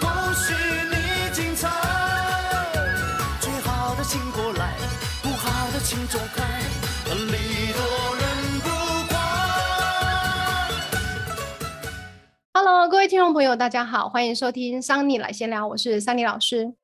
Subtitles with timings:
[0.00, 0.52] 恭喜
[0.90, 0.96] 你
[1.32, 1.68] 精彩。
[3.40, 4.74] 最好的请过来，
[5.22, 6.44] 不好的请走开，
[7.14, 7.80] 礼多
[8.16, 8.24] 人
[8.60, 8.68] 不
[9.08, 9.18] 怪。
[12.52, 16.74] Hello，各位听众朋友，大家好，欢迎收听桑尼来闲聊，我是桑尼老师。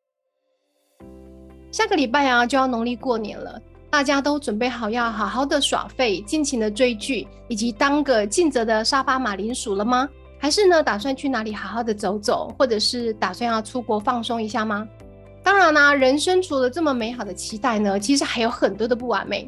[1.70, 3.60] 下个礼拜啊，就要农历过年了，
[3.90, 10.08] 大家都准备好要好好的耍废，尽情的追剧，以及当个尽责的沙发马铃薯了吗？
[10.38, 14.86] 还是呢，打算去哪里好好的走走，或者是打算要出国放松一下吗？
[15.42, 19.46] 当然啦、人生除了这么美好的期待呢，其实还有很多的不完美。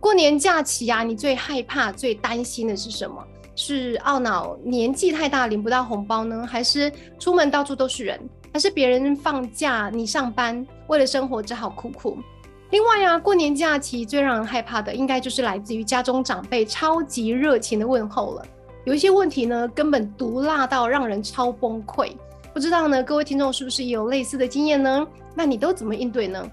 [0.00, 3.22] 过年假期啊，你最害怕、最担心的是什么？
[3.54, 8.18] 是懊恼年纪太大领不到红包呢，还是出门到处都是人，
[8.52, 12.18] 还是别人放假你上班，为了生活只好苦苦？
[12.74, 18.44] 另外啊，过年假期最让人害怕的，应该就是来自于家中长辈超级热情的问候了。
[18.84, 22.10] 有一些问题呢，根本毒辣到让人超崩溃。
[22.52, 25.06] 不知道呢，各位听众是不是也有类似的经验呢？
[25.36, 26.44] 那你都怎么应对呢？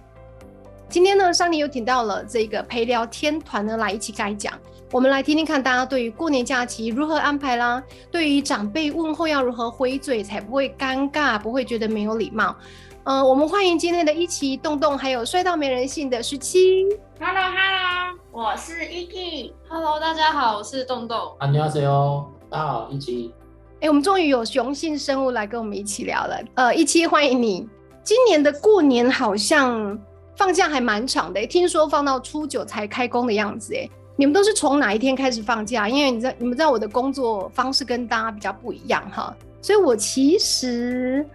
[0.90, 4.53] 今天呢，桑尼又请到了这个陪聊天团呢来一起开讲，
[4.92, 7.81] 我们来听听看大家对于过年假期如何安排啦，
[8.12, 12.56] 对于长辈问候要如何回嘴才不会尴尬，不会觉得没有礼貌。
[13.05, 16.85] 呃，我们欢迎今天的一起动动，还有帅到没人性的十七。
[17.21, 19.53] Hello Hello，我是 Iki。
[19.69, 21.37] Hello，大家好，我是洞洞。
[21.39, 23.33] 안녕하세요，大家好，一起
[23.81, 26.39] 哎，我们终于有雄性生物来跟我们一起聊了。
[26.55, 27.69] 呃，一期欢迎你。
[28.03, 29.99] 今年的过年好像
[30.35, 33.75] 放假还蛮长的，听说放到初九才开工的样子。
[33.75, 35.89] 哎，你们都是从哪一天开始放假？
[35.89, 41.27] 因为你知道，你们知道我的工作方式跟大家比较不一样哈，所以我其实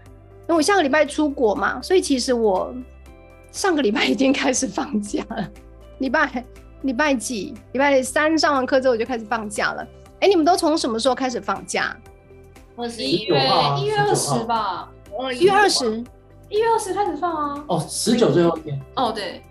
[0.49, 2.75] 因为我下个礼拜出国嘛，所以其实我
[3.51, 5.51] 上个礼拜已经开始放假了。
[5.99, 6.45] 礼拜
[6.83, 7.53] 礼拜几？
[7.73, 9.87] 礼拜三上完课之后我就开始放假了。
[10.21, 11.97] 哎，你们都从什么时候开始放假？
[12.77, 14.91] 我十一月19号啊一月二十吧，
[15.35, 16.05] 一月二十。
[16.49, 17.65] 一月二十开始放啊。
[17.67, 19.43] 哦，十九最后一天，哦，对，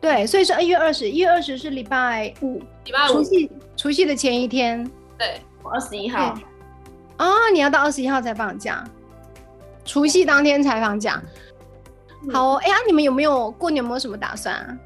[0.00, 4.82] 对，所以是一月二十，一月二十是礼拜五，礼拜五，除夕除夕的前一天
[5.16, 6.34] 对，我二十一号。
[7.18, 8.82] 啊，你要到二十一号才放假，
[9.86, 11.22] 除夕当天才放假。
[12.32, 14.78] 好哦，哎呀、你们有没有过年有没有什么打算啊？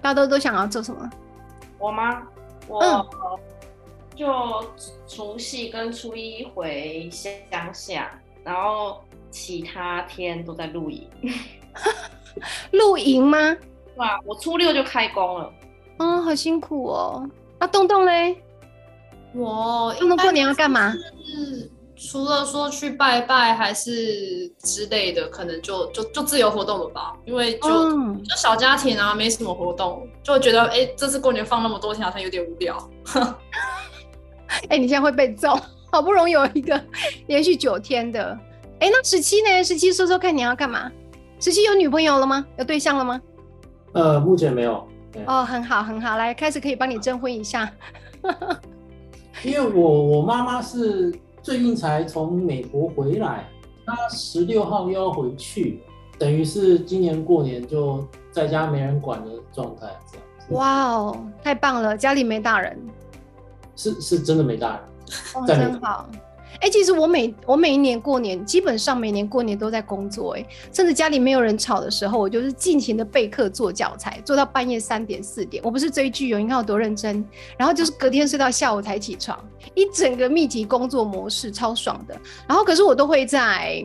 [0.00, 1.10] 大家都都想要做什么？
[1.78, 2.22] 我吗？
[2.68, 3.06] 我、嗯
[4.14, 4.28] 就
[5.08, 7.32] 除夕跟初一回乡
[7.72, 8.10] 下，
[8.44, 11.08] 然后其他天都在露营。
[12.72, 13.38] 露营吗？
[13.96, 15.50] 对啊，我初六就开工了。
[15.98, 17.26] 哦，好辛苦哦。
[17.58, 18.36] 那洞洞嘞？
[19.34, 20.92] 我洞洞过年要干嘛？
[21.24, 21.70] 是
[22.08, 32.76] 除了说去拜拜还是之类的，可能就就就自由活动了吧，因为就、嗯，就小家庭啊，没什么活动，就觉得哎、这次过年放那么多天，好像有点无聊。
[34.68, 35.58] 哎、你现在会被揍，
[35.90, 36.78] 好不容易有一个
[37.26, 38.38] 连续九天的。
[38.80, 39.62] 哎、那十七呢？
[39.62, 40.90] 十七说说看你要干嘛？
[41.38, 42.44] 十七有女朋友了吗？
[42.58, 43.20] 有对象了吗？
[43.92, 44.86] 呃，目前没有，
[45.26, 47.70] 哦，很好，很好，来开始可以帮你征婚一下。
[49.42, 53.48] 因为我我妈妈是最近才从美国回来，
[53.84, 55.82] 他十六号又要回去，
[56.16, 62.78] 等于是今年过年就在家没人管的状态，这样子哇哦，太棒了，家里没大人，
[63.74, 64.80] 是是真的没大人，
[65.34, 66.08] 哦，在美国真好。
[66.62, 75.60] 哎、其实我每我每一年过年，基本上每年过年都在工作、哎，甚至家里没有人吵的时候，我就是尽情的备课做教材，做到半夜三点四点。
[75.64, 77.24] 我不是追剧哦，你看我多认真。
[77.56, 79.36] 然后就是隔天睡到下午才起床，
[79.74, 82.16] 一整个密集工作模式，超爽的。
[82.46, 83.84] 然后可是我都会在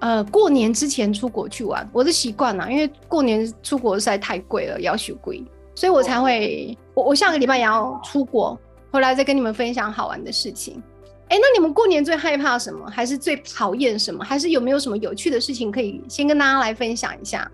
[0.00, 5.44] 呃过年之前出国去玩，我的习惯了，因为过年出国实在太贵了，要求贵，
[5.76, 8.58] 所以我才会我我下个礼拜也要出国，
[8.90, 10.82] 回来再跟你们分享好玩的事情。
[11.28, 12.88] 哎，那你们过年最害怕什么？
[12.88, 14.24] 还是最讨厌什么？
[14.24, 17.50] 还是有没有什么有趣的事情可以先跟大家来分享一下？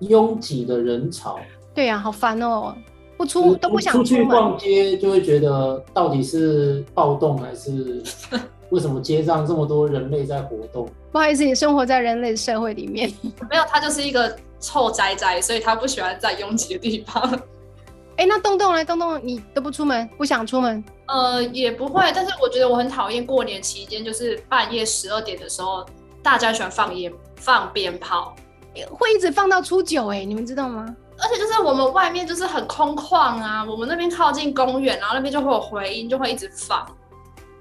[0.00, 1.38] 拥挤的人潮，
[1.74, 2.76] 对呀、好烦哦，
[3.16, 4.22] 不出都不想出去。
[4.24, 8.02] 逛街就会觉得到底是暴动还是
[8.70, 10.88] 为什么街上这么多人类在活动？
[11.10, 13.10] 不好意思，你生活在人类社会里面。
[13.50, 17.40] 没有，他就是一个臭宅宅，所以他不喜欢在拥挤的地方。
[18.16, 18.84] 哎，那洞洞呢？
[18.84, 20.82] 洞洞，你都不出门，不想出门？
[21.06, 25.84] 呃，也不会，但是我觉得我很讨厌过年期间，就是半夜十二点的时候，
[26.22, 28.34] 大家喜欢放烟、放鞭炮，
[28.90, 30.86] 会一直放到初九，哎，你们知道吗？
[31.18, 36.86] 而且就是我们外面就是很空旷啊，我们那边靠近公园，然后那边就会有回音，就会一直放。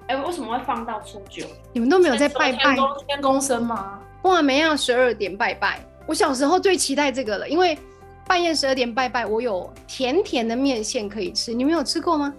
[0.07, 1.45] 哎、为什么会放到初九？
[1.73, 2.75] 你们都没有在拜拜天？
[2.75, 3.99] 公天公生吗？
[4.23, 5.85] 哇，每样十二点拜拜。
[6.05, 7.77] 我小时候最期待这个了，因为
[8.27, 11.54] 半夜十二点拜拜，我有甜甜的面线可以吃。
[11.54, 12.33] 你们有吃过吗？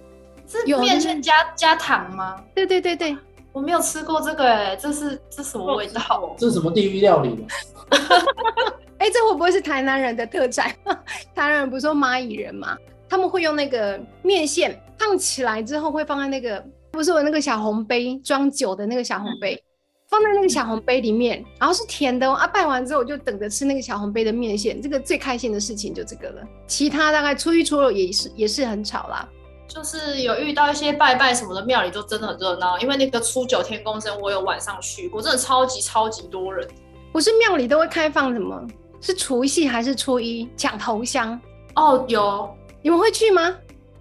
[0.48, 2.40] 是有面线加加糖吗？
[2.54, 3.16] 对对对对，
[3.52, 6.34] 我没有吃过这个哎、这是这什么味道？
[6.38, 7.46] 这是什么地狱料理吗？
[8.98, 10.70] 哎，这会不会是台南人的特产？
[11.34, 12.76] 台南人不是说蚂蚁人吗？
[13.08, 19.60] 他们会用那个面线烫起来之后，会放在那个不是有那个小红杯装酒的那个小红杯，
[20.08, 22.34] 放在那个小红杯里面，然后是甜的哦。
[22.34, 26.42] 啊，拜完之后我就等着吃那个小红杯的面线，这个最开心的事情就这个了。
[26.66, 29.28] 其他大概初一初二也是也是很吵啦。
[29.66, 32.78] 就是有遇到一些拜拜什么的庙里，都真的很热闹。
[32.78, 36.66] 因为那个初九天公生，我有晚上去过，真的超级超级多人。
[37.12, 38.64] 不是庙里都会开放什么？
[39.00, 41.38] 是除夕还是初一抢头香？
[41.74, 42.48] 哦，有
[42.80, 43.54] 你们会去吗？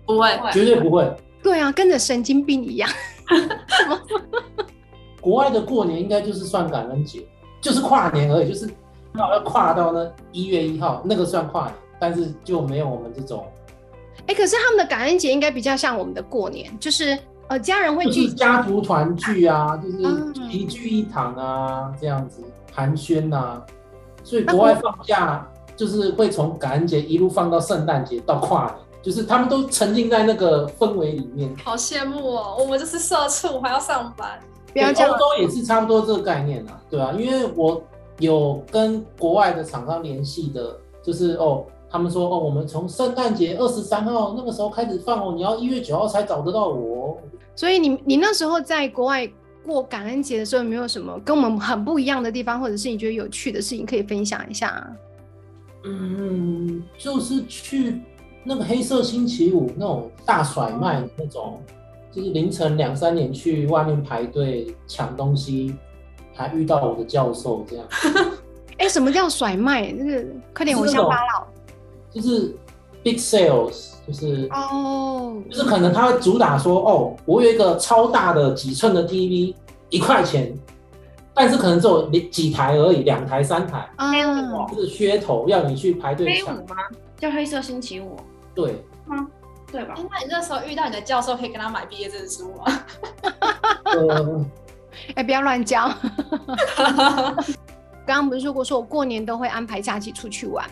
[0.06, 0.38] 不会？
[0.38, 1.12] 会绝对不会。
[1.42, 2.90] 对啊，跟着神经病一样。
[5.26, 7.26] 国外的过年应该就是算感恩节，
[7.60, 8.70] 就是跨年而已，就是
[9.12, 13.44] 刚好要跨到呢一月一号，那个算跨年，但是就没有我们这种，
[14.28, 17.18] 哎、可是他们的感恩节应该比较像我们的过年，就是
[17.48, 23.60] 呃家人会聚就是家族团聚啊，就是嗯齐聚一堂啊，这样子寒暄呐、
[24.24, 25.44] 所以国外放假
[25.76, 31.52] 就是会从感恩节一路放到圣诞节到跨年，就是他们都沉浸在那个氛围里面。
[31.64, 32.58] 好羡慕哦！
[32.60, 34.40] 我们就是社畜，还要上班。
[34.76, 35.18] 不要这样欧。
[35.18, 37.82] 洲也是差不多这个概念啊，对啊，因为我
[38.20, 47.18] 有跟国外的厂商联系的，就是哦，他们说哦，我们从圣诞节二十三号那个时候开始放哦，你要一月九号才找得到我哦。
[47.56, 49.26] 所以你你那时候在国外
[49.66, 54.92] 过感恩节的时候，有没有什么跟我们很不一样的地方，或者是你觉得有趣的事情可以分享一下啊？
[55.86, 58.02] 嗯，就是去
[58.44, 61.60] 那个黑色星期五那种大甩卖那种，
[62.16, 65.76] 就是凌晨两三点去外面排队抢东西，
[66.34, 67.86] 还遇到我的教授这样。
[68.80, 69.92] 哎、什么叫甩卖？
[69.92, 71.46] 那个快点，我乡巴佬。
[72.10, 72.56] 就是
[73.04, 79.54] big sales，就是哦，就是可能他会主打说，哦，我有一个超大的几寸的 TV，
[79.90, 80.58] 一块钱，
[81.34, 84.14] 但是可能只有几台而已，两台三台，啊，
[84.72, 86.68] 就是噱头要你去排队抢黑五。
[86.68, 86.76] 吗？
[87.18, 88.16] 叫黑色星期五，
[88.54, 88.84] 对，
[89.84, 92.64] 那你那时候遇到你的教授，可以跟他买毕业证书吗？
[93.84, 94.46] 呃，
[95.16, 95.92] 哎、不要乱讲。
[98.06, 100.66] 刚刚不是说过，说我过年都会安排假期出去玩。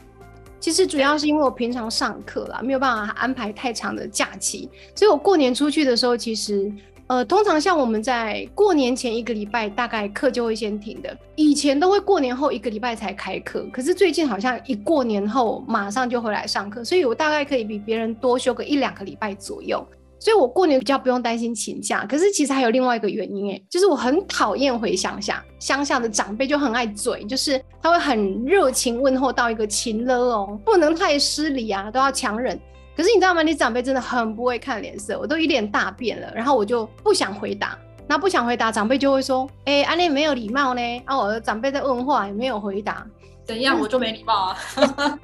[0.59, 6.71] 其实主要是因为我平常上课啦，没有办法安排太长的假期，所以我过年出去的时候，其实
[7.07, 11.15] 呃，通常像我们在过年前一个礼拜，大概课就会先停的。
[11.35, 19.85] 以前都会过年后一个礼拜才开课，可是最近好像一过年后马上就回来上课，所以我大概可以比别人多休个一两个礼拜左右。
[20.17, 32.57] 所以我过年比较不用担心请假，可是其实还有另外一个原因，哎，就是我很讨厌回乡下，乡下的长辈就很爱嘴，就是他会很热情问候到一个情了哦，不能太失礼啊，都要强忍。
[32.95, 33.41] 可是你知道吗？
[33.41, 43.05] 你长辈真的很不会看脸色，我都一脸大变了，然后我就不想回答，那不想回答，长辈就会说，哎、安利没有礼貌呢，啊，我的长辈在问话也没有回答，
[43.43, 44.57] 怎样我就没礼貌啊？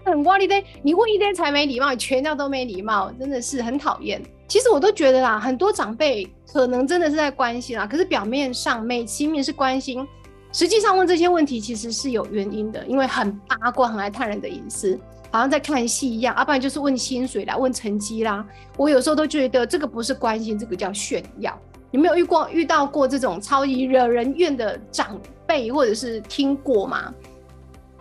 [0.04, 4.22] 很瓜你的，你问一堆才没礼貌，你全家都没礼貌，真的是很讨厌。
[4.48, 10.08] 其实我都觉得啦，很多长辈可能真的是在关心啦，可是表面上美其名是关心，
[10.52, 15.00] 实际上问这些问题其实是有原因的，因为很八卦，很爱探人的隐私，
[15.32, 18.46] 好像在看戏一样，要、不然就是问薪水啦，问成绩啦。
[18.78, 21.58] 我有时候都觉得这个不是关心，这个叫炫耀。
[21.92, 27.14] 你没有遇过遇到过这种超级惹人怨的长辈，或者是听过吗？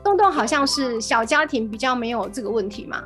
[0.04, 3.02] 洞洞好像是小家庭比较没有这个问题嘛。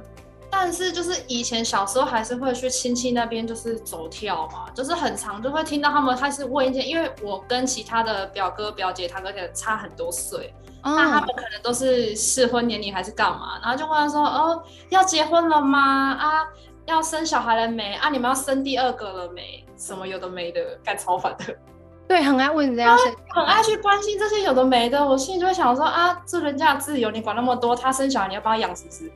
[0.50, 10.52] 但是就是以前小时候还是会去亲戚那边就是走跳嘛，就是很常就会听到他们开始问一些，因为我跟其他的表哥表姐堂哥姐差很多岁，
[10.84, 16.12] 那他哦们可能都是适婚年龄还是干嘛，然后就问他说哦要结婚了吗？
[16.14, 16.44] 啊
[16.86, 17.94] 要生小孩了没？
[17.94, 19.64] 啊你们要生第二个了没？
[19.76, 21.56] 什么有的没的，干超烦的，
[22.08, 22.96] 对，很爱问人家
[23.30, 29.12] 很爱去关心这些有的没的，我心里就会想说啊这人家的自由你管那么多，他生小孩你要帮他养是不是？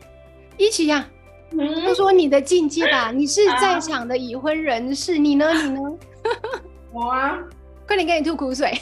[0.57, 1.05] 一起呀、
[1.53, 3.13] 嗯说说你的境界吧。
[3.13, 5.53] 你是在场的已婚人士，你呢？
[5.53, 5.81] 你呢？
[6.93, 7.39] 我啊，
[7.87, 8.77] 快点给你吐苦水。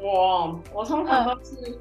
[0.00, 1.78] 我我通常都是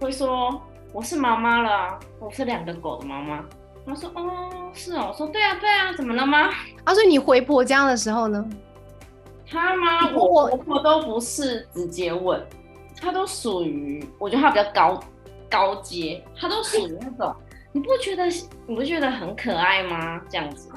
[0.00, 0.60] 会说
[0.92, 3.44] 我是妈妈了啊，我是两个狗的妈妈。
[3.86, 6.50] 他说哦是哦，我说对啊对啊，怎么了吗？
[6.84, 8.44] 啊，所以你回婆家的时候呢？
[9.48, 10.10] 他吗？
[10.12, 12.44] 我我婆婆都不是直接问，
[13.00, 15.00] 他都属于我觉得他比较高
[15.48, 17.34] 高阶，他都属于那种
[17.72, 18.26] 你不觉得
[18.66, 20.20] 你不觉得很可爱吗？
[20.28, 20.68] 这样子，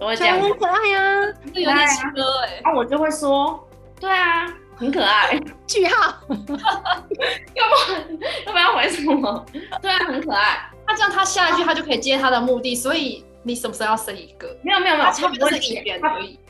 [0.00, 1.32] 我会这样子，小孩很可爱啊。
[1.52, 3.62] 这有点亲哥哎、然后我就会说
[4.00, 4.46] 对啊，
[4.76, 5.38] 很可爱。
[5.66, 6.14] 句号。
[6.28, 9.46] 要不然要不然回什么？
[9.80, 10.70] 对啊，很可爱。
[10.86, 14.56] 那这样他下一句他就可以接他的目的，所以你什么时候要生一个？
[14.62, 16.00] 没有没有没有，他不会接，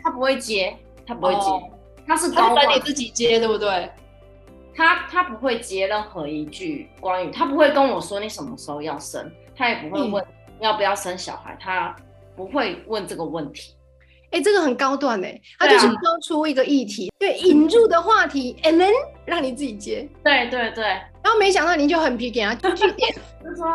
[0.01, 0.77] 他不会接，
[1.07, 1.71] 他不会接哦，
[2.07, 3.91] 他是他高管，是等你自己接，对不对？
[4.75, 10.25] 他他不会接任何一句关于，他不会跟我说你什么时候要生，他也不会问
[10.61, 11.95] 要不要生小孩，他
[12.35, 13.75] 不会问这个问题。
[14.33, 18.91] 哎，这个很高段哎，他对啊就是抛出一个议题，对，引入的话题，and then
[19.25, 20.85] 让你自己接，对对对，
[21.23, 23.67] 然后没想到你就很皮给他 据点，就说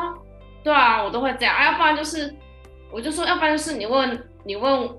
[0.63, 2.33] 对啊，我都会这样，啊，要不然就是
[2.91, 4.89] 我就说，要不然就是你问你问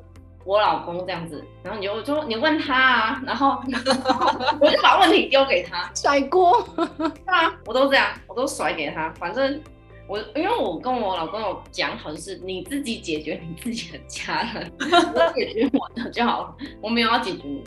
[0.45, 3.61] 我老公这样子，然后你就说你问他啊，然后
[4.61, 6.67] 我就把问题丢给他，甩锅。
[6.97, 9.61] 对啊，我都这样，我都甩给他，反正
[10.09, 17.63] 我因为我跟我老公有讲好，就是你自己解决你自己的家人， 我解决我的就好了，我没有要解决你，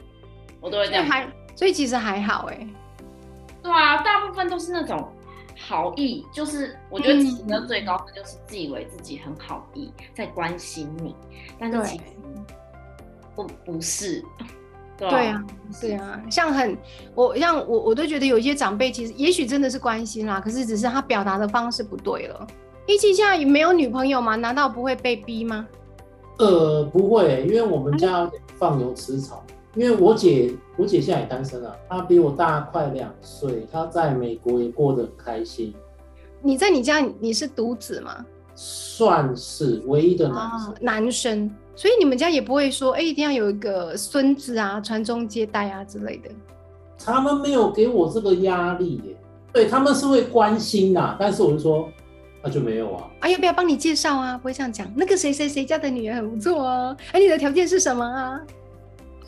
[0.59, 1.05] 我都会这样。
[1.05, 2.67] 所以还，所以其实还好哎。
[3.61, 5.07] 对啊，大部分都是那种
[5.55, 11.15] 好意，就是我觉得嗯情的最高分就是自以为自己很好意，在关心你，
[11.59, 12.03] 但是其实
[13.35, 14.25] 不不是。
[15.01, 15.43] 对对啊，
[15.73, 16.77] 是啊，像很
[17.15, 22.47] 我像我我都觉得有一些长辈其实也许真的是关心啦，可是只是他表达的方式不对了。
[22.85, 24.35] 一起现在没有女朋友吗？
[24.35, 25.67] 难道不会被逼吗？
[26.39, 29.43] 呃，不会，因为我们家有点放牛吃草。
[29.73, 35.73] 因为我姐，我姐现在也单身了，她比我大快两岁，她在美国也过得很开心，
[36.41, 38.25] 你在你家你是独子吗？
[38.53, 40.49] 算是唯一的男
[40.81, 46.29] 男生，所以你们家也不会说，哎、一定要有一个孙子啊，传宗接代啊之类的。
[47.03, 49.15] 他们没有给我这个压力耶，
[49.51, 51.89] 对他们是会关心呐，但是我就说
[52.43, 53.09] 那就没有啊。
[53.21, 54.37] 啊，要不要帮你介绍啊？
[54.37, 56.95] 不会这样讲，那个谁谁谁家的女儿很不错哦。
[57.11, 58.41] 哎、你的条件是什么啊？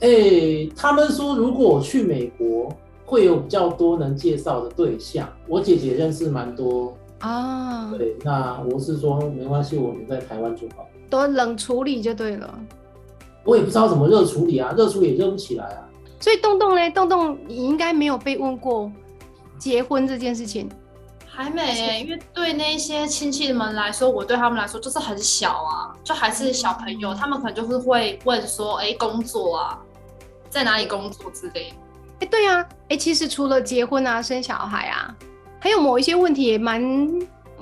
[0.01, 2.69] 哎、他们说如果我去美国，
[3.05, 5.27] 会有比较多能介绍的对象。
[5.47, 10.85] 我姐姐认识蛮多，啊，对，那我是说没关系，我们在台湾就好。
[11.13, 12.59] 都冷处理就对了。
[13.43, 15.85] 我也不知道怎么热处理啊，热处理也热不起来啊。
[16.19, 18.91] 所以洞洞呢，洞洞你应该没有被问过
[19.59, 20.67] 结婚这件事情。
[21.27, 29.79] 还没欸、因为对那些亲戚们来说，我对他们来说就是很小啊，就还是小朋友，他们可能就是会问说，哎、工作啊，
[30.49, 31.75] 在哪里工作之类的。
[32.21, 35.15] 哎、对啊，哎、其实除了结婚啊、生小孩啊，
[35.59, 36.81] 还有某一些问题也蛮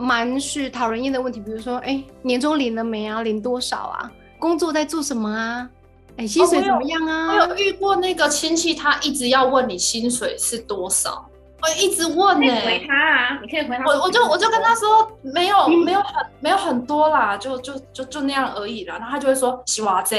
[0.02, 3.22] 蛮是讨人厌的问题，比如说，哎、年终领了没啊？
[3.22, 4.12] 领多少啊？
[4.40, 5.70] 工作在做什么啊？
[6.18, 7.48] 哎、薪水怎么样啊我啊？
[7.48, 11.26] 有遇过那个亲戚，他一直要问你薪水是多少，
[11.62, 13.86] 我一直问呢、可以回他啊，你可以回他。
[13.86, 18.98] 我我就我就跟他说没有没有很没有很多啦，就就就就那样而已啦。
[18.98, 20.18] 然后他就会说洗娃仔，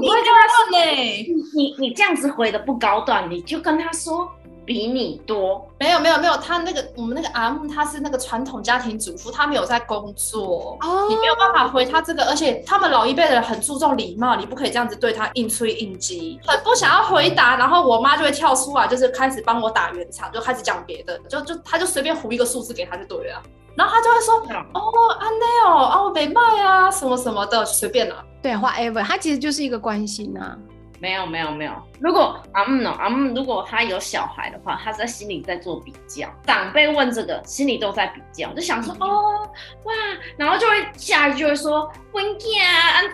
[0.00, 4.30] 你会跟他问呢、你你这样子回的不高段，你就跟他说
[4.64, 5.66] 比你多。
[5.78, 10.78] 没有没有没有，他那个我们那个阿木他是那个传统家庭主妇，他没有在工作。
[10.80, 23.42] 哦你没有办法回他这个，而且他们老一辈的人很注重礼貌，你不可以这样子对他硬吹硬激，很不想要回答，然后我妈就会跳出来，就是开始帮我打圆场，就开始讲别的，就就他就随便胡一个数字给他就对了，
[23.76, 24.34] 然后他就会说
[24.72, 24.90] 哦
[25.20, 30.56] 安内哦啊我没卖啊什么什么的随便啦，对，whatever，他其实就是一个关心啊。
[31.04, 32.90] 没有没有没有，如果阿木呢？
[32.98, 36.26] 阿木如果他有小孩的话，他在心里在做比较。
[36.46, 39.46] 长辈问这个，心里都在比较，就想说哦
[39.84, 39.92] 哇，
[40.38, 42.48] 然后就会下一句会说婚嫁
[42.94, 43.12] 安怎？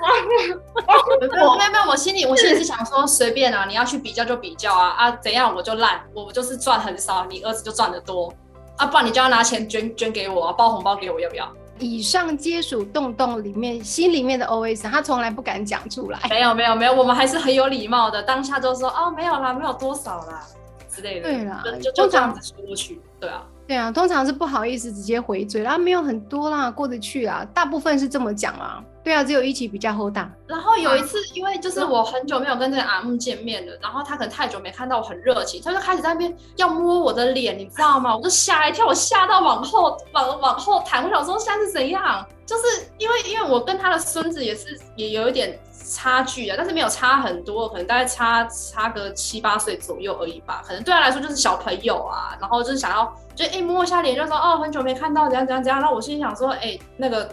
[1.20, 8.32] 没有没有没有，我心里我心里是想说随便啊，你要去比较就比较啊啊怎样我就烂，我就是赚很少，你儿子就赚得多。
[8.76, 11.52] 啊，不然你就要拿钱捐捐给我、啊，包红包给我，要不要？
[11.80, 16.20] 以上皆属洞洞里面心里面的 OS，他从来不敢讲出来。
[16.28, 20.46] 没有没有没有，我们还是很有礼貌的，当下就说哦没有啦，没有多少啦
[20.88, 23.44] 之类的，对啦就就就这样子说过去，对啊。
[23.66, 28.82] 对啊，通常是不好意思直接回嘴啦，没有很多啦，过得去啊，大部分是这么讲啦。
[29.02, 30.30] 对啊，只有一起比较厚大。
[30.46, 38.14] 然后有一次，因为就是我很久没有跟这个阿木见面了，然后他可能太久没看到我，很热情，他就开始在那边要摸我的脸，你知道吗？
[38.14, 42.26] 我就吓一跳，我吓到往后往往后弹，我想说现在是怎样？
[42.44, 42.62] 就是
[42.98, 45.56] 因为因为我跟他的孙子也是也有一点
[45.88, 50.60] 差距啊，但是没有差很多，可能大概差差个七八岁左右而已吧。
[50.66, 55.80] 可能对他来说就是小朋友啊，然后就是想要就哎、摸一下脸，就说哦很久没看到怎样怎样怎样。
[55.80, 57.32] 然后我心里想说哎、那个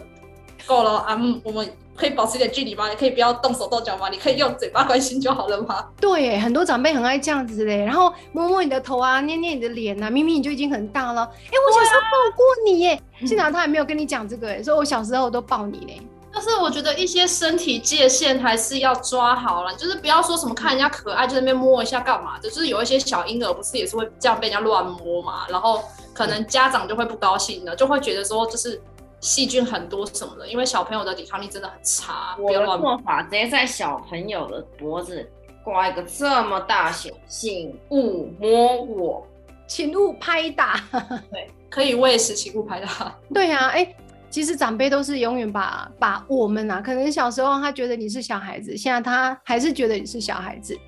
[0.66, 2.88] 够了啊，嗯我们可以保持一点距离吗？
[2.88, 4.08] 你可以不要动手动脚吗？
[4.08, 5.84] 你可以用嘴巴关心就好了吗？
[6.00, 16.00] 对耶，很多长辈很爱这样子嘞，然后摸摸你的头啊，捏捏你的脸啊，明明你就已经很大了，哎，我小时候抱过你耶， 幸好他也没有跟你讲这个耶，说我小时候都抱你嘞。
[16.30, 25.82] 但是我觉得一些身体界限还是要抓好了，就是不要说什么看人家可爱就在那边摸一下干嘛的，就是有一些小婴儿不是也是会这样被人家乱摸嘛，然后
[26.14, 28.80] 可能家长就会不高兴了，就会觉得说就是
[29.20, 35.28] 细菌很多什么的，因为小朋友的抵抗力真的很差，我的做法直接在小朋友的脖子
[35.64, 39.26] 挂一个这么大写“请勿摸我
[39.66, 40.80] 请勿拍打。
[41.30, 43.14] 对可以喂食请勿拍打。
[43.34, 43.94] 对呀、啊，哎、
[44.30, 50.78] 其实长辈都是永远把把我们啊，可能小时候他觉得你是小孩子，现在他还是觉得你是小孩子。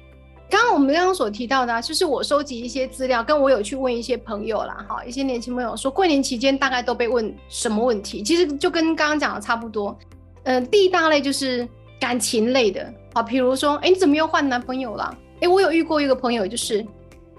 [0.50, 8.20] 刚刚我们刚刚所提到的、啊，就是我收集一些资料，跟我有去问一些朋友啦，哈，一些年轻朋友说，过年期间大概都被问什么问题？
[8.20, 9.96] 其实就跟刚刚讲的差不多。
[10.42, 11.68] 嗯、第一大类就是
[12.00, 15.16] 感情类的，好，比如说，哎，你怎么又换男朋友了？
[15.40, 16.84] 哎，我有遇过一个朋友，就是，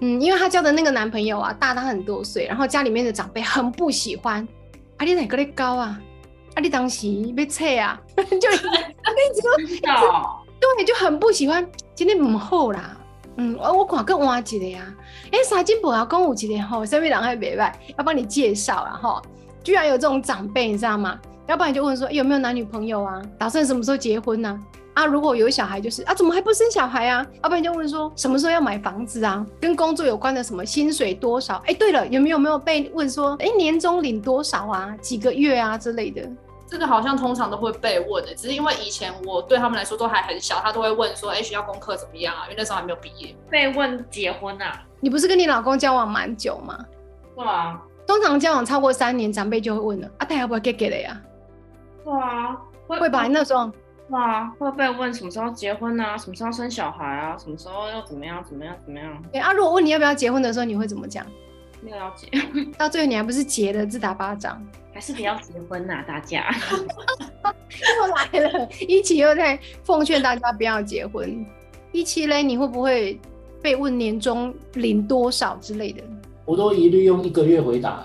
[0.00, 4.46] 嗯，因为她交的那个男朋友啊，大她很多岁，然后家里面的长辈很不喜欢，
[4.96, 6.00] 啊，你哪个你高啊？
[6.54, 10.42] 啊，你当时被测啊， 就一直都”， 知道？
[10.60, 12.96] 对，就很不喜欢，今天唔好啦。
[13.36, 14.88] 嗯，我我看更换一个呀、啊，
[15.32, 19.22] 哎、三金婆要公有一个吼，身边人还袂歹，要帮你介绍然后，
[19.62, 21.18] 居然有这种长辈，你知道吗？
[21.48, 23.20] 要不然你就问说、有没有男女朋友啊？
[23.38, 24.58] 打算什么时候结婚呢、
[24.94, 25.06] 啊？
[25.06, 27.26] 如果有小孩，就是啊，怎么还不生小孩啊？
[27.42, 29.44] 要不然就问说什么时候要买房子啊？
[29.60, 31.60] 跟工作有关的什么薪水多少？
[31.66, 34.94] 哎、对了，有没有没有被问说，哎、年终领多少啊？
[35.00, 36.22] 几个月啊之类的？
[36.72, 42.44] 这个好像通常都会被问的，只是因为以前我对他们来说都还很小，他都会问说，哎、学校功课怎么样啊？
[42.44, 43.36] 因为那时候还没有毕业。
[43.50, 44.82] 被问结婚啊？
[44.98, 46.82] 你不是跟你老公交往蛮久吗？
[47.36, 51.20] 对啊，通常交往超过三年，长辈就会问了啊，他要不要给给的呀？
[52.02, 53.26] 对啊，会会吧？
[53.28, 53.70] 那时候
[54.08, 59.22] 对啊，会被问什么时候结婚啊，什么时候生小孩啊，什么时候要怎么样怎么样怎么样？
[59.30, 61.22] 对啊，如果问你要不要结婚的时候，你会怎么讲？
[61.82, 62.28] 没有要结，
[62.78, 64.62] 到最后你还不是结了，自打巴掌。
[64.94, 66.44] 还是不要结婚呐、大家。
[67.42, 71.44] 又来了，一起又在奉劝大家不要结婚。
[71.92, 73.18] 一期嘞，你会不会
[73.60, 76.02] 被问年终领多少之类的
[76.44, 78.04] 我都一律用一个月回答。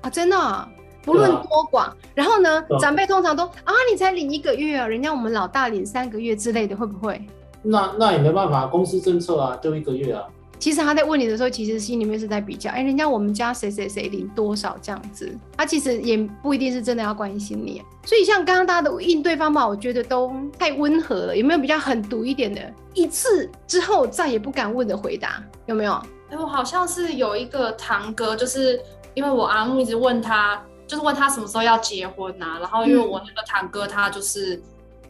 [0.00, 0.08] 啊？
[0.10, 0.68] 真的啊、
[1.02, 1.92] 不论多寡。
[2.14, 7.20] 然后呢长辈通常都啊，你才领一个月啊，人家我们老大领三个月之类的，会不会？
[7.62, 10.24] 那那也没办法，公司政策啊，就一个月啊。
[10.62, 17.82] 其实他在问你的时候，其实心里面是在比较，哎、人家我们家谁谁谁领多少这样子，他其实也不一定是真的要关心你。
[18.04, 22.72] 所以像刚刚大家的应对方法，我觉得都太温和了，有没有比较狠毒一点的？
[22.94, 25.94] 一次之后再也不敢问的回答，有没有？
[26.30, 28.80] 哎、我好像是有一个堂哥，就是
[29.14, 34.62] 因为我阿木一直问他，就是问他什么时候要结婚呐、然后因为我那个堂哥他就是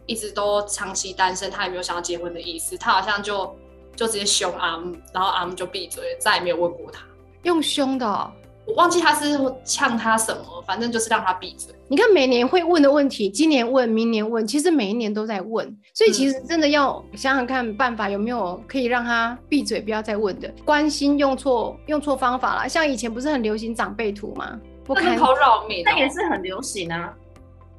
[0.07, 3.55] 一直都长期单身，他也没有想要结婚的意思，他好像就
[3.95, 7.03] 就直接凶阿姆，然后阿姆就闭嘴，再也没有问过他。
[7.43, 8.31] 用凶的、哦。
[8.65, 11.75] 我忘记他是呛他什么，反正就是让他闭嘴。
[11.89, 20.49] 你看每年会问的问题，今年问，明年问，其实每一年都在问，所以其实真的要想想看办法有没有可以让他闭嘴，不要再问的。
[20.65, 24.57] 关心用错用错方法啦，像以前不是很流行长辈图吗？
[24.85, 27.13] 不看那个好扰民、哦，那也是很流行啊，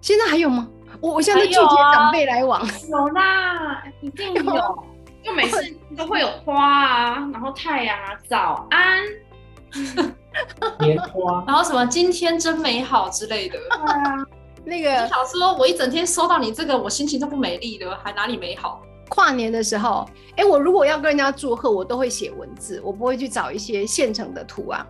[0.02, 0.67] 现在还有吗？
[0.99, 4.84] 我我现在拒绝长辈来往，有啦，一定有。
[5.23, 5.63] 就每次
[5.95, 9.03] 都会有花啊，然后太阳啊，早安，
[10.79, 13.57] 莲花，然后什么今天真美好之类的。
[14.65, 18.81] 那就个想说，我一整天收到你这个，我心情都不美丽了，还哪里美好？
[19.09, 20.07] 跨年的时候，
[20.38, 24.86] 哎、我如果要跟人家祝贺，我都会写文字，我不会去找一些现成的图啊。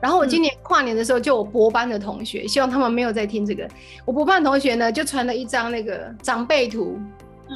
[0.00, 3.68] 然后我今年跨年的时候，就我博班的同学，希望他们没有在听这个。
[4.04, 6.98] 我博班的同学呢，就传了一张那个长辈图，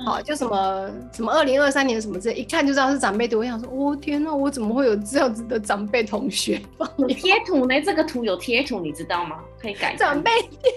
[0.07, 3.39] 哦，就什么什么二零二三年什么之类，一看就知道是长辈图。
[3.39, 6.61] 我想说，哦天哪，我怎么会有这样子的长辈同学？
[6.99, 9.41] 有贴图呢，这个图有贴图，你知道吗？
[9.61, 10.31] 可以改长辈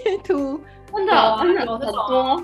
[0.04, 0.60] 贴图，
[0.94, 2.42] 真的真的很多，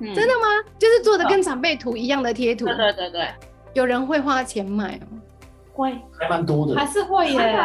[0.00, 0.46] 嗯真的吗？
[0.78, 3.28] 就是做的跟长辈图一样的贴图，对对对对，
[3.74, 5.06] 有人会花钱买哦。
[5.72, 6.84] 会还蛮多的还。
[6.86, 7.56] 是会耶。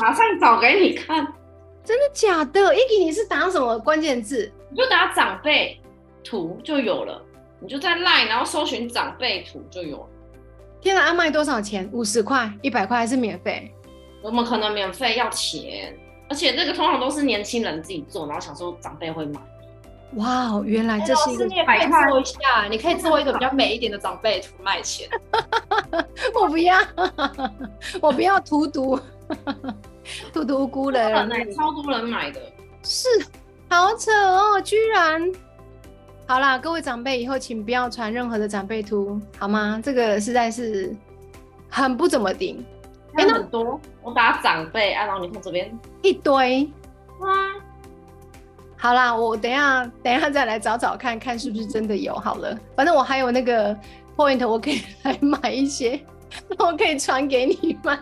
[0.00, 1.24] 马上找给你看，
[1.84, 4.50] 真的假的？Iggy，你是打什么关键字？
[4.70, 5.80] 你就打长辈
[6.24, 7.20] 图就有了，
[7.60, 10.06] 你就在 LINE 然后搜寻长辈图就有了。
[10.80, 11.88] 天哪，要卖多少钱？
[11.92, 13.70] 五十块、一百块还是免费？
[14.22, 15.96] 怎么可能免费要钱？
[16.28, 19.40] 而且这个通常都是年轻人自己做，然后想说长辈会买。
[20.14, 25.08] 哇哦，原来这是一个老师，你也可以做一下，你可以做一个比较美一点的长辈图卖钱。
[26.34, 26.78] 我不要，
[28.00, 28.98] 我不要荼毒，
[30.32, 30.90] 荼毒无辜。
[30.90, 32.40] 人超多人买的，
[32.82, 33.06] 是，
[33.68, 35.30] 好扯哦，居然。
[36.30, 39.80] 好啦，各位长辈，以后请不要传任何的长辈图，好吗？
[39.82, 40.94] 这个实在是
[41.68, 42.64] 很不怎么顶，
[43.14, 43.80] 哎、那很多。
[44.00, 46.70] 我打长辈，啊，然后你看这边，一堆。
[47.18, 47.28] 哇，
[48.76, 52.56] 好啦，我等一下等一下再来找找看看是不是真的有好了。
[52.76, 53.76] 反正我还有那个
[54.16, 56.00] point，我可以来买一些，
[56.60, 57.98] 我可以传给你们。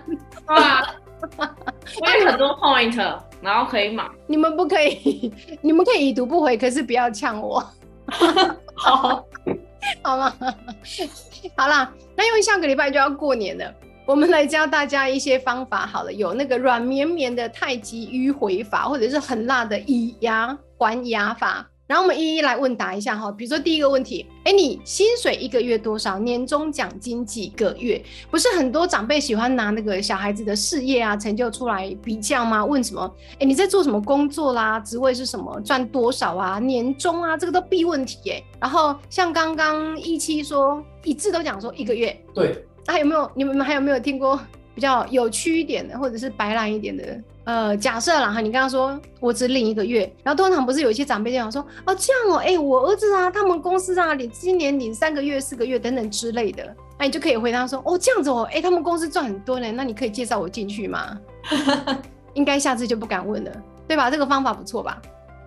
[0.49, 0.87] 哇，
[1.39, 2.95] 我有很多 point，
[3.41, 4.07] 然后可以买。
[4.27, 7.67] 你们不可以， 你们可以已读不回，可是不要呛我，
[8.75, 9.25] 好，
[10.03, 10.35] 好吗？
[11.57, 13.75] 好啦，那因为下个礼拜就要过年了，
[14.07, 15.87] 我们来教大家一些方法。
[15.87, 21.69] 好了，有那个软绵绵的太极迂回法，或者是很辣的以牙还牙法。
[21.89, 26.19] 然后我们一一来问答一下哈，比如说第一个问题，哎，你薪水一个月多少？
[26.19, 28.01] 年终奖金几个月？
[28.31, 32.63] 不是很多长辈喜欢拿那个小孩子的事业啊成就出来比较吗？
[32.63, 33.11] 问什么？
[33.41, 34.79] 哎，你在做什么工作啦？
[34.81, 35.59] 职位是什么？
[35.63, 36.59] 赚多少啊？
[36.59, 37.39] 年终啊？
[37.39, 38.43] 这个都必问题哎。
[38.61, 44.39] 然后像刚刚一期说一致都讲说一个月，对，那还有没有你们还有没有听过
[44.75, 47.19] 比较有趣一点的，或者是白烂一点的？
[47.49, 61.19] 呃，假设啦哈，你刚刚说我只领一个月，然后通常不是有一些长辈这样说，哦这样哦，哎我儿子啊，他们公司啊领今年领三个月、四个月等等之类的，那你就可以回答说，哦这样子哦，哎他们公司赚很多呢，那你可以介绍我进去吗？
[62.35, 63.51] 应该下次就不敢问了，
[63.87, 64.11] 对吧？
[64.11, 65.01] 这个方法不错吧？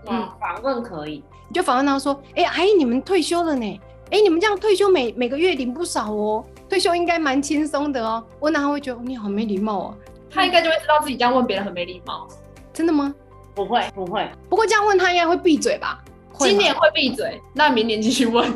[0.09, 9.95] 嗯，访问可以，你就访问他说，哎阿姨你们退休了呢，哎你们这样退休每每个月领不少哦，退休应该蛮轻松的哦，问他会觉得你好没礼貌哦。
[10.31, 12.27] 他应该就会知道自己这样问别人很没礼貌。
[12.73, 13.13] 真的吗？
[13.53, 16.01] 不会不会，不过这样问他应该会闭嘴吧？
[16.39, 18.49] 今年会闭嘴，那明年继续问。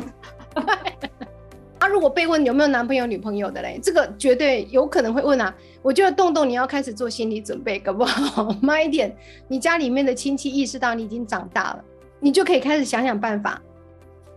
[1.78, 5.54] 啊，如果被问有没有男朋友女朋友的嘞，这个绝对有可能会问啊。
[5.82, 9.14] 我觉得洞洞你要开始做心理准备，搞不好 慢一点，
[9.46, 11.84] 你家里面的亲戚意识到你已经长大了，
[12.18, 13.60] 你就可以开始想想办法。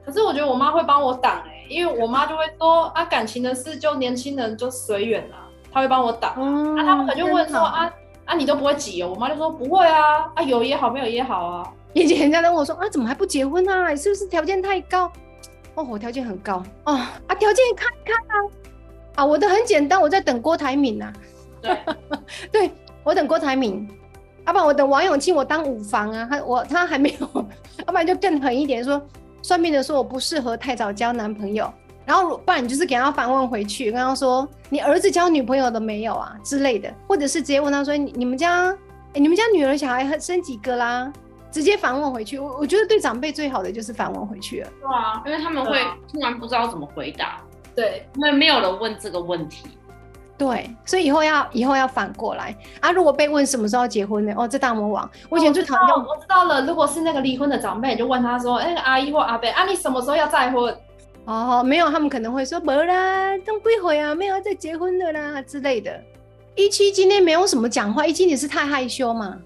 [0.06, 5.38] 可是我觉得我妈会帮我挡哎，因为我妈就会说啊，感情的事就年轻人就随缘了。
[5.72, 6.32] 他会帮我挡，
[6.76, 7.92] 啊，他们可能就问说啊
[8.26, 9.10] 啊，你都不会挤哦？
[9.10, 11.74] 我妈就说不会啊，啊有也好，没有也好啊。
[11.94, 13.96] 以前人家都问我说啊，怎么还不结婚啊？
[13.96, 15.12] 是不是条件太高？
[15.76, 18.50] 哦，我条件很高哦，啊，条件看看啊，
[19.16, 21.12] 啊，我的很简单，我在等郭台铭呐。
[21.62, 21.78] 对，
[22.52, 22.72] 对
[23.04, 23.88] 我等郭台铭，
[24.46, 27.28] 要不然我等王永庆，我当五房啊，他我他还没有，
[27.86, 29.02] 要不然就更狠一点，说
[29.42, 31.72] 算命的说我不适合太早交男朋友。
[32.10, 38.76] 然后不然你就是给他反问回去，跟他说你儿子交女朋友了没有啊之类的，或者是直接问他说你你们家
[39.14, 41.14] 哎你们家女儿小孩生几个啦？
[41.52, 42.40] 直接反问回去。
[42.40, 44.70] 我我觉得对长辈最好的就是反问回去了。
[44.82, 47.38] 对啊，因为他们会突然不知道怎么回答。
[47.76, 49.68] 对，因为没有人问这个问题。
[50.36, 52.92] 对，所以以后要以后要反过来啊！
[52.92, 54.34] 如果被问什么时候结婚呢？
[54.36, 55.96] 哦，这大魔王，我以前最讨厌。
[55.96, 60.74] 我知道了，如果是那个离婚的长辈，就问他说，哎，阿姨或阿伯，啊，你什么时候要再婚？
[61.26, 66.02] 哦，没有，他们可能会说没啦，等归回啊，没有再结婚的啦之类的。
[66.56, 69.38] 一七今天没有什么讲话，一七你是太害羞吗？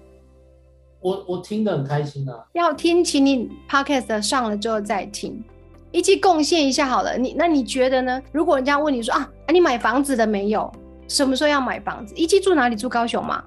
[1.00, 2.44] 我我听得很开心啊。
[2.54, 5.42] 要听，请你 podcast 上了之后再听。
[5.92, 8.20] 一起贡献一下好了，你那你觉得呢？
[8.32, 10.72] 如果人家问你说啊，你买房子了没有？
[11.06, 12.14] 什么时候要买房子？
[12.16, 12.74] 一起住哪里？
[12.74, 13.44] 住高雄吗？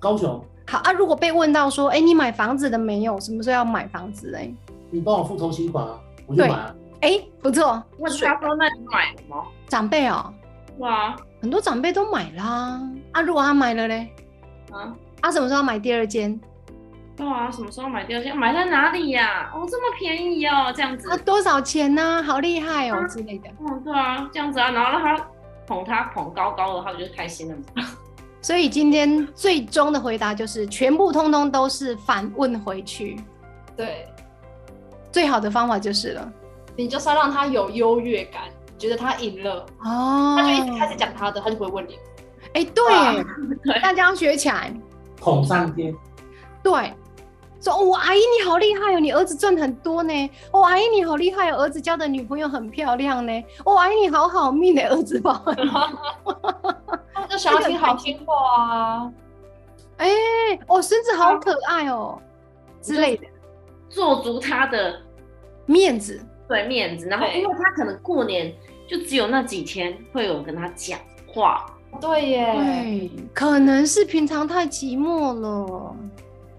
[0.00, 0.44] 高雄。
[0.66, 3.18] 好啊，如果被问到说，哎，你买房子了没有？
[3.20, 4.34] 什么时候要买房子？
[4.36, 4.52] 哎，
[4.90, 6.74] 你帮我付头期款啊，我就买啊。
[7.00, 7.82] 哎，不错。
[7.98, 9.44] 那他说那你买了吗？
[9.68, 10.32] 长辈哦，
[10.78, 12.80] 哇，很多长辈都买啦。
[13.12, 14.10] 啊，如果他买了嘞，
[14.72, 16.38] 啊，他什么时候买第二间？
[17.18, 18.36] 哇，什么时候买第二间？
[18.36, 19.50] 买在哪里呀？
[19.54, 21.10] 哦，这么便宜哦，这样子。
[21.10, 22.22] 啊，多少钱呢？
[22.22, 23.48] 好厉害哦，之类的。
[23.60, 25.28] 嗯，对啊，这样子啊，然后让他
[25.66, 27.84] 捧他捧高高的，他不就开心了吗？
[28.40, 33.20] 所以今天最终的回答就是，全部通通都是反问回去。
[33.76, 34.06] 对，
[35.10, 36.32] 最好的方法就是了。
[36.78, 38.44] 你就是要让他有优越感，
[38.78, 41.98] 觉得他赢了哦，他就一直开始讲他的，他就不会问你。
[42.52, 42.84] 哎，对，
[43.82, 44.72] 大家要学起来，
[45.20, 45.92] 捧上天。
[46.62, 46.94] 对，
[47.60, 50.30] 说哦，阿姨你好厉害哦，你儿子赚很多呢。
[50.52, 53.44] 哦，阿姨你好厉害哦，儿子交的女朋友很漂亮呢。
[53.64, 55.42] 哦，阿姨你好好命呢，儿子吧。
[57.28, 59.12] 就想要听好听话啊。
[59.96, 60.08] 哎，
[60.68, 62.22] 哦，孙子好可爱哦，
[62.80, 63.26] 之类的，
[63.88, 65.02] 做足他的
[65.66, 66.24] 面子。
[66.48, 68.52] 对面子，然后因为他可能过年
[68.88, 71.66] 就只有那几天会有跟他讲话，
[72.00, 75.94] 对耶，对，可能是平常太寂寞了，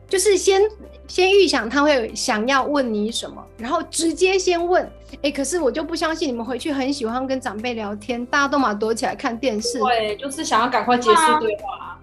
[0.07, 0.61] 就是先
[1.07, 4.87] 先预想他会想要问你什么，然后直接先问，
[5.23, 11.99] 哎，可是我就不相信你们回去很喜欢跟长辈聊天，大家都嘛躲起来看电视，对，就是想要赶快结束对话。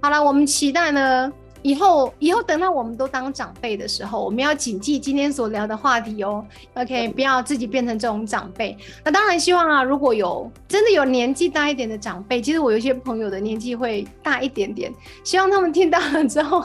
[0.00, 1.32] 好了，我们期待呢。
[1.66, 6.46] 以后，以后等到我们都当长辈的时候，我们要谨记今天所聊的话题哦。
[6.74, 8.78] OK，不要自己变成这种长辈。
[9.04, 16.64] 那当然希望啊，如果有真的有年纪大一点的长辈，其实我有些朋友的年纪会大一点点，希望他们听到了之后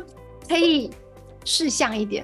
[0.46, 0.90] 可以
[1.46, 2.22] 识相一点。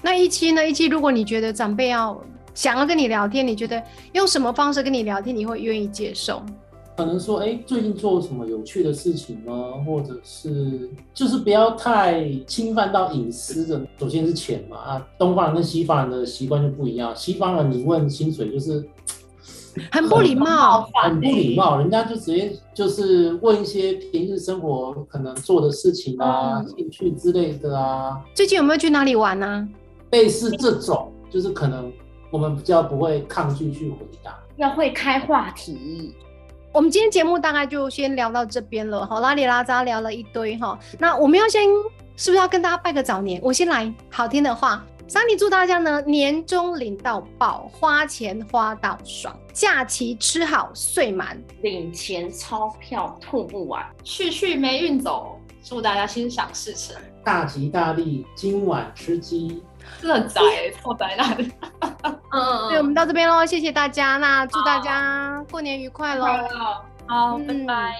[0.00, 0.64] 那一期呢？
[0.64, 2.16] 一期，如果你觉得长辈要
[2.54, 6.40] 想要跟你聊天，你觉得用什么方式跟你聊天，你会愿意接受？
[6.98, 9.52] 可能说，哎，最近做什么有趣的事情呢？
[9.86, 13.80] 或者是就是不要太侵犯到隐私的。
[14.00, 17.14] 首先是钱嘛，啊，东方人跟西方人的习惯就不一样。
[17.14, 18.84] 西方人你问薪水就是
[19.92, 28.20] 很不礼貌，很不礼貌，人家就直接就是问一些平日生活可能做的事情啊、兴趣之类的啊。
[28.34, 29.68] 最近有没有去哪里玩呢？
[30.10, 31.92] 类似这种，就是可能
[32.32, 36.12] 我们比较不会抗拒去回答，要会开话题。
[36.70, 40.78] 我们今天节目大概就先聊到这边了，好，拉里拉扎聊了一堆哈。
[40.98, 41.66] 那我们要先
[42.16, 43.40] 是不是要跟大家拜个早年？
[43.42, 59.62] 我先来好听的话，桑尼祝大家呢年终领到爆，花钱花到爽，假期吃好睡满，领钱钞票吐不完，去去霉运走，祝大家心想事成，大吉大利，今晚吃鸡。
[60.02, 60.40] 乐仔，
[60.80, 61.52] 错在那里。
[62.30, 66.26] 嗯， 对，我们到这边喽，谢谢大家，那祝大家过年愉快喽！
[67.06, 67.94] 好，拜拜，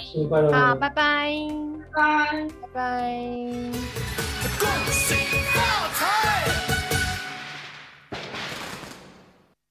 [0.52, 1.32] 好，拜拜，
[1.94, 3.10] 拜拜拜。
[4.58, 5.14] 恭喜
[5.52, 6.17] 发财！